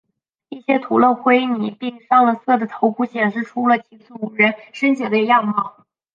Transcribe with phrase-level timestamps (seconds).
[0.49, 5.85] 一些涂了灰泥并上了色的头骨显示出了其主人生前的样貌。